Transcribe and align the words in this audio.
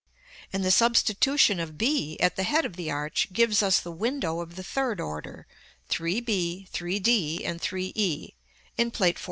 and 0.51 0.65
the 0.65 0.71
substitution 0.71 1.59
of 1.59 1.77
b, 1.77 2.19
at 2.21 2.35
the 2.35 2.41
head 2.41 2.65
of 2.65 2.75
the 2.75 2.89
arch, 2.89 3.27
gives 3.31 3.61
us 3.61 3.79
the 3.79 3.91
window 3.91 4.39
of 4.39 4.55
the 4.55 4.63
third 4.63 4.99
order, 4.99 5.45
3 5.89 6.19
b, 6.21 6.65
3 6.71 6.97
d, 6.97 7.45
and 7.45 7.61
3 7.61 7.91
e, 7.93 8.31
in 8.77 8.89
Plate 8.89 9.17
XIV. 9.17 9.19